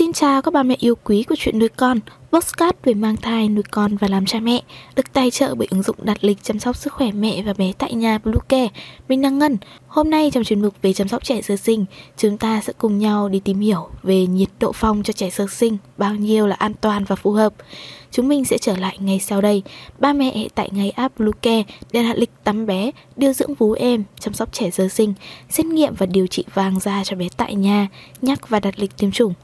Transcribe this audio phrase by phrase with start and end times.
[0.00, 1.98] Xin chào các bà mẹ yêu quý của chuyện nuôi con.
[2.32, 4.62] Postcard về mang thai, nuôi con và làm cha mẹ
[4.96, 7.72] được tài trợ bởi ứng dụng đặt lịch chăm sóc sức khỏe mẹ và bé
[7.78, 8.68] tại nhà Bluecare.
[9.08, 9.58] Mình đang Ngân.
[9.86, 11.84] Hôm nay trong chuyên mục về chăm sóc trẻ sơ sinh,
[12.16, 15.46] chúng ta sẽ cùng nhau đi tìm hiểu về nhiệt độ phòng cho trẻ sơ
[15.50, 17.52] sinh, bao nhiêu là an toàn và phù hợp.
[18.12, 19.62] Chúng mình sẽ trở lại ngay sau đây.
[19.98, 21.62] Ba mẹ tại ngay app Bluecare
[21.92, 25.14] để đặt lịch tắm bé, điều dưỡng vú em, chăm sóc trẻ sơ sinh,
[25.48, 27.88] xét nghiệm và điều trị vàng da cho bé tại nhà,
[28.22, 29.34] nhắc và đặt lịch tiêm chủng.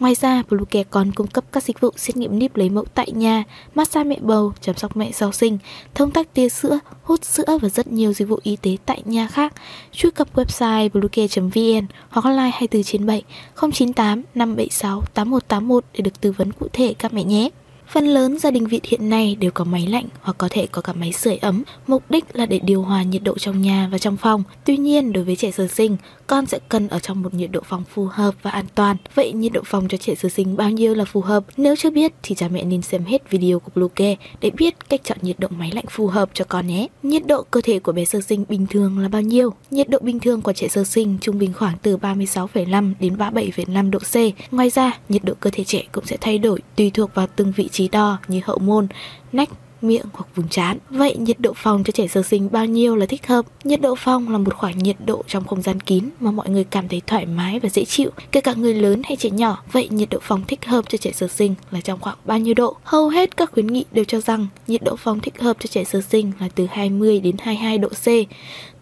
[0.00, 3.12] Ngoài ra, Bluecare còn cung cấp các dịch vụ xét nghiệm níp lấy mẫu tại
[3.12, 5.58] nhà, massage mẹ bầu, chăm sóc mẹ sau sinh,
[5.94, 9.26] thông tắc tia sữa, hút sữa và rất nhiều dịch vụ y tế tại nhà
[9.26, 9.52] khác.
[9.92, 13.22] Truy cập website bluecare.vn hoặc hotline 24 trên 7
[13.60, 17.50] 098 576 8181 để được tư vấn cụ thể các mẹ nhé.
[17.88, 20.82] Phần lớn gia đình Việt hiện nay đều có máy lạnh hoặc có thể có
[20.82, 23.98] cả máy sưởi ấm, mục đích là để điều hòa nhiệt độ trong nhà và
[23.98, 24.42] trong phòng.
[24.64, 27.60] Tuy nhiên, đối với trẻ sơ sinh, con sẽ cần ở trong một nhiệt độ
[27.64, 28.96] phòng phù hợp và an toàn.
[29.14, 31.44] Vậy nhiệt độ phòng cho trẻ sơ sinh bao nhiêu là phù hợp?
[31.56, 35.00] Nếu chưa biết thì cha mẹ nên xem hết video của Bluecare để biết cách
[35.04, 36.86] chọn nhiệt độ máy lạnh phù hợp cho con nhé.
[37.02, 39.50] Nhiệt độ cơ thể của bé sơ sinh bình thường là bao nhiêu?
[39.70, 43.90] Nhiệt độ bình thường của trẻ sơ sinh trung bình khoảng từ 36,5 đến 37,5
[43.90, 44.14] độ C.
[44.52, 47.52] Ngoài ra, nhiệt độ cơ thể trẻ cũng sẽ thay đổi tùy thuộc vào từng
[47.56, 48.86] vị trí đo như hậu môn,
[49.32, 49.48] nách,
[49.82, 50.78] miệng hoặc vùng trán.
[50.90, 53.44] Vậy nhiệt độ phòng cho trẻ sơ sinh bao nhiêu là thích hợp?
[53.64, 56.64] Nhiệt độ phòng là một khoảng nhiệt độ trong không gian kín mà mọi người
[56.64, 59.62] cảm thấy thoải mái và dễ chịu, kể cả người lớn hay trẻ nhỏ.
[59.72, 62.54] Vậy nhiệt độ phòng thích hợp cho trẻ sơ sinh là trong khoảng bao nhiêu
[62.54, 62.76] độ?
[62.84, 65.84] Hầu hết các khuyến nghị đều cho rằng nhiệt độ phòng thích hợp cho trẻ
[65.84, 68.06] sơ sinh là từ 20 đến 22 độ C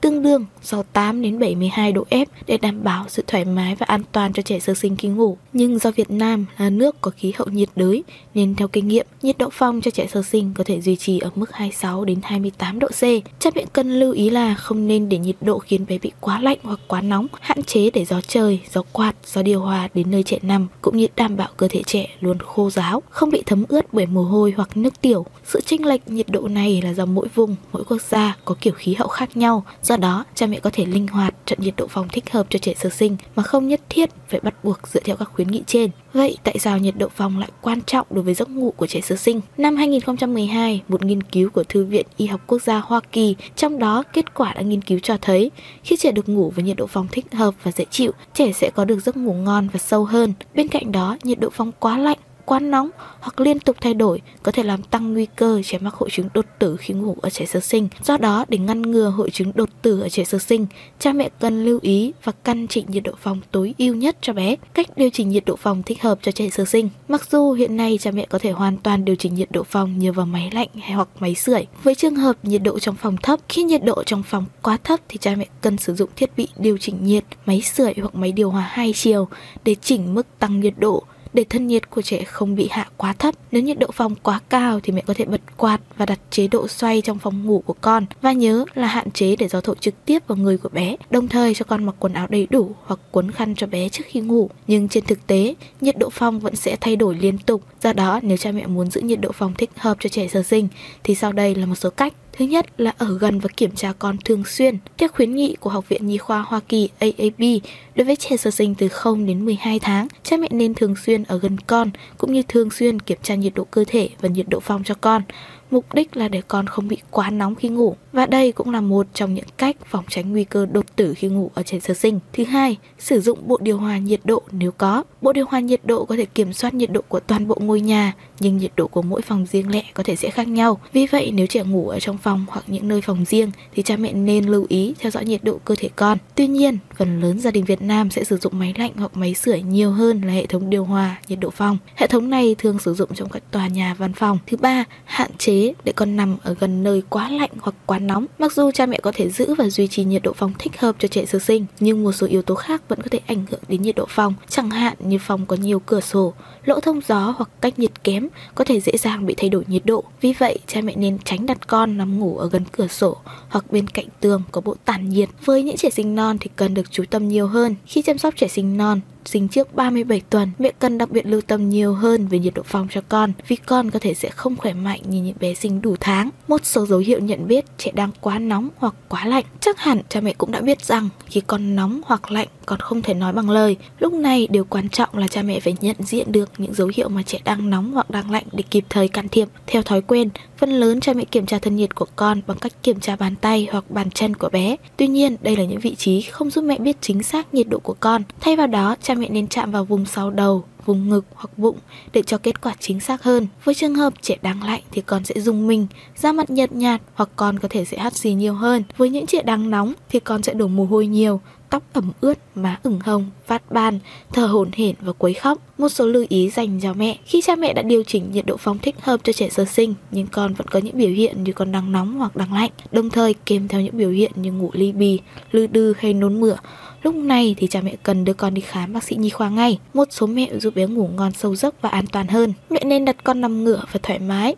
[0.05, 4.03] tương đương 68 đến 72 độ F để đảm bảo sự thoải mái và an
[4.13, 5.37] toàn cho trẻ sơ sinh khi ngủ.
[5.53, 9.07] Nhưng do Việt Nam là nước có khí hậu nhiệt đới nên theo kinh nghiệm,
[9.23, 12.19] nhiệt độ phòng cho trẻ sơ sinh có thể duy trì ở mức 26 đến
[12.23, 13.03] 28 độ C.
[13.39, 16.41] Cha mẹ cần lưu ý là không nên để nhiệt độ khiến bé bị quá
[16.41, 20.11] lạnh hoặc quá nóng, hạn chế để gió trời, gió quạt, gió điều hòa đến
[20.11, 23.43] nơi trẻ nằm cũng như đảm bảo cơ thể trẻ luôn khô ráo, không bị
[23.47, 25.27] thấm ướt bởi mồ hôi hoặc nước tiểu.
[25.45, 28.75] Sự chênh lệch nhiệt độ này là do mỗi vùng, mỗi quốc gia có kiểu
[28.77, 29.65] khí hậu khác nhau.
[29.83, 32.47] Do Do đó, cha mẹ có thể linh hoạt chọn nhiệt độ phòng thích hợp
[32.51, 35.49] cho trẻ sơ sinh mà không nhất thiết phải bắt buộc dựa theo các khuyến
[35.49, 35.91] nghị trên.
[36.13, 39.01] Vậy tại sao nhiệt độ phòng lại quan trọng đối với giấc ngủ của trẻ
[39.01, 39.41] sơ sinh?
[39.59, 43.79] Năm 2012, một nghiên cứu của Thư viện Y học Quốc gia Hoa Kỳ, trong
[43.79, 45.51] đó kết quả đã nghiên cứu cho thấy
[45.85, 48.71] khi trẻ được ngủ với nhiệt độ phòng thích hợp và dễ chịu, trẻ sẽ
[48.75, 50.33] có được giấc ngủ ngon và sâu hơn.
[50.55, 52.91] Bên cạnh đó, nhiệt độ phòng quá lạnh quá nóng
[53.21, 56.29] hoặc liên tục thay đổi có thể làm tăng nguy cơ trẻ mắc hội chứng
[56.35, 57.89] đột tử khi ngủ ở trẻ sơ sinh.
[58.05, 60.67] Do đó, để ngăn ngừa hội chứng đột tử ở trẻ sơ sinh,
[60.99, 64.33] cha mẹ cần lưu ý và căn chỉnh nhiệt độ phòng tối ưu nhất cho
[64.33, 64.57] bé.
[64.75, 66.89] Cách điều chỉnh nhiệt độ phòng thích hợp cho trẻ sơ sinh.
[67.09, 69.99] Mặc dù hiện nay cha mẹ có thể hoàn toàn điều chỉnh nhiệt độ phòng
[69.99, 71.67] nhờ vào máy lạnh hay hoặc máy sưởi.
[71.83, 75.01] Với trường hợp nhiệt độ trong phòng thấp, khi nhiệt độ trong phòng quá thấp
[75.09, 78.33] thì cha mẹ cần sử dụng thiết bị điều chỉnh nhiệt, máy sưởi hoặc máy
[78.33, 79.29] điều hòa hai chiều
[79.65, 81.05] để chỉnh mức tăng nhiệt độ
[81.35, 83.35] để thân nhiệt của trẻ không bị hạ quá thấp.
[83.53, 86.49] Nếu nhiệt độ phòng quá cao thì mẹ có thể bật quạt và đặt chế
[86.49, 89.77] độ xoay trong phòng ngủ của con và nhớ là hạn chế để gió thổi
[89.81, 92.71] trực tiếp vào người của bé, đồng thời cho con mặc quần áo đầy đủ
[92.85, 94.51] hoặc cuốn khăn cho bé trước khi ngủ.
[94.67, 97.63] Nhưng trên thực tế, nhiệt độ phòng vẫn sẽ thay đổi liên tục.
[97.83, 100.43] Do đó, nếu cha mẹ muốn giữ nhiệt độ phòng thích hợp cho trẻ sơ
[100.43, 100.69] sinh
[101.05, 103.93] thì sau đây là một số cách Thứ nhất là ở gần và kiểm tra
[103.99, 104.79] con thường xuyên.
[104.99, 107.63] Theo khuyến nghị của Học viện Nhi khoa Hoa Kỳ AAP,
[107.95, 111.25] đối với trẻ sơ sinh từ 0 đến 12 tháng, cha mẹ nên thường xuyên
[111.25, 114.47] ở gần con cũng như thường xuyên kiểm tra nhiệt độ cơ thể và nhiệt
[114.49, 115.23] độ phòng cho con
[115.71, 117.97] mục đích là để con không bị quá nóng khi ngủ.
[118.15, 121.29] Và đây cũng là một trong những cách phòng tránh nguy cơ đột tử khi
[121.29, 122.21] ngủ ở trẻ sơ sinh.
[122.33, 125.03] Thứ hai, sử dụng bộ điều hòa nhiệt độ nếu có.
[125.23, 127.81] Bộ điều hòa nhiệt độ có thể kiểm soát nhiệt độ của toàn bộ ngôi
[127.81, 130.81] nhà, nhưng nhiệt độ của mỗi phòng riêng lẻ có thể sẽ khác nhau.
[130.93, 133.97] Vì vậy, nếu trẻ ngủ ở trong phòng hoặc những nơi phòng riêng thì cha
[133.97, 136.19] mẹ nên lưu ý theo dõi nhiệt độ cơ thể con.
[136.35, 139.35] Tuy nhiên, phần lớn gia đình Việt Nam sẽ sử dụng máy lạnh hoặc máy
[139.35, 141.79] sưởi nhiều hơn là hệ thống điều hòa nhiệt độ phòng.
[141.97, 144.39] Hệ thống này thường sử dụng trong các tòa nhà văn phòng.
[144.47, 148.27] Thứ ba, hạn chế để con nằm ở gần nơi quá lạnh hoặc quá nóng.
[148.39, 150.97] Mặc dù cha mẹ có thể giữ và duy trì nhiệt độ phòng thích hợp
[150.99, 153.61] cho trẻ sơ sinh, nhưng một số yếu tố khác vẫn có thể ảnh hưởng
[153.69, 156.33] đến nhiệt độ phòng, chẳng hạn như phòng có nhiều cửa sổ,
[156.65, 159.83] lỗ thông gió hoặc cách nhiệt kém có thể dễ dàng bị thay đổi nhiệt
[159.85, 160.05] độ.
[160.21, 163.17] Vì vậy, cha mẹ nên tránh đặt con nằm ngủ ở gần cửa sổ
[163.49, 165.29] hoặc bên cạnh tường có bộ tản nhiệt.
[165.45, 167.75] Với những trẻ sinh non thì cần được chú tâm nhiều hơn.
[167.87, 171.41] Khi chăm sóc trẻ sinh non, sinh trước 37 tuần, mẹ cần đặc biệt lưu
[171.41, 174.57] tâm nhiều hơn về nhiệt độ phòng cho con vì con có thể sẽ không
[174.57, 176.31] khỏe mạnh như những bé sinh đủ tháng.
[176.49, 179.45] Một số dấu hiệu nhận biết trẻ đang quá nóng hoặc quá lạnh.
[179.61, 183.03] Chắc hẳn cha mẹ cũng đã biết rằng khi con nóng hoặc lạnh còn không
[183.03, 183.77] thể nói bằng lời.
[183.99, 187.09] Lúc này điều quan trọng là cha mẹ phải nhận diện được những dấu hiệu
[187.09, 189.49] mà trẻ đang nóng hoặc đang lạnh để kịp thời can thiệp.
[189.67, 192.83] Theo thói quen, phần lớn cha mẹ kiểm tra thân nhiệt của con bằng cách
[192.83, 194.77] kiểm tra bàn tay hoặc bàn chân của bé.
[194.97, 197.79] Tuy nhiên, đây là những vị trí không giúp mẹ biết chính xác nhiệt độ
[197.79, 198.23] của con.
[198.41, 201.77] Thay vào đó, cha mẹ nên chạm vào vùng sau đầu vùng ngực hoặc bụng
[202.13, 203.47] để cho kết quả chính xác hơn.
[203.65, 207.01] Với trường hợp trẻ đang lạnh thì con sẽ dùng mình, da mặt nhợt nhạt
[207.15, 208.83] hoặc con có thể sẽ hắt xì nhiều hơn.
[208.97, 211.41] Với những trẻ đang nóng thì con sẽ đổ mồ hôi nhiều,
[211.75, 213.99] tóc ẩm ướt, má ửng hồng, phát ban,
[214.33, 215.59] thở hổn hển và quấy khóc.
[215.79, 217.19] Một số lưu ý dành cho mẹ.
[217.25, 219.95] Khi cha mẹ đã điều chỉnh nhiệt độ phòng thích hợp cho trẻ sơ sinh,
[220.11, 223.11] nhưng con vẫn có những biểu hiện như con đang nóng hoặc đang lạnh, đồng
[223.11, 225.19] thời kèm theo những biểu hiện như ngủ ly bì,
[225.53, 226.57] lư đư hay nôn mửa.
[227.03, 229.79] Lúc này thì cha mẹ cần đưa con đi khám bác sĩ nhi khoa ngay.
[229.95, 232.53] Một số mẹo giúp bé ngủ ngon sâu giấc và an toàn hơn.
[232.71, 234.55] Mẹ nên đặt con nằm ngửa và thoải mái.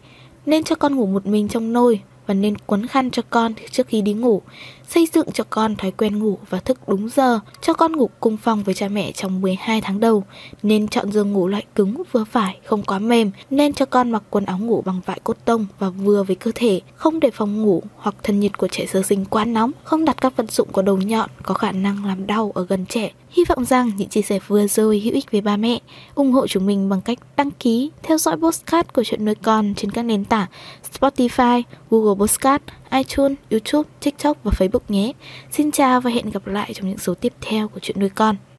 [0.47, 3.87] Nên cho con ngủ một mình trong nôi và nên quấn khăn cho con trước
[3.87, 4.43] khi đi ngủ,
[4.89, 8.37] xây dựng cho con thói quen ngủ và thức đúng giờ, cho con ngủ cùng
[8.37, 10.25] phòng với cha mẹ trong 12 tháng đầu,
[10.63, 14.23] nên chọn giường ngủ loại cứng vừa phải, không quá mềm, nên cho con mặc
[14.31, 17.63] quần áo ngủ bằng vải cốt tông và vừa với cơ thể, không để phòng
[17.63, 20.69] ngủ hoặc thân nhiệt của trẻ sơ sinh quá nóng, không đặt các vật dụng
[20.73, 23.11] có đầu nhọn có khả năng làm đau ở gần trẻ.
[23.37, 25.79] Hy vọng rằng những chia sẻ vừa rồi hữu ích với ba mẹ.
[26.15, 29.75] ủng hộ chúng mình bằng cách đăng ký, theo dõi postcard của chuyện nuôi con
[29.75, 30.49] trên các nền tảng
[30.93, 35.13] Spotify, Google Podcast, iTunes, YouTube, TikTok và Facebook nhé.
[35.51, 38.37] Xin chào và hẹn gặp lại trong những số tiếp theo của chuyện nuôi con.